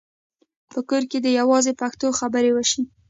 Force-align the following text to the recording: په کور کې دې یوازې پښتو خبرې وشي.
په 0.71 0.79
کور 0.89 1.03
کې 1.11 1.17
دې 1.23 1.31
یوازې 1.39 1.71
پښتو 1.81 2.07
خبرې 2.19 2.51
وشي. 2.53 2.81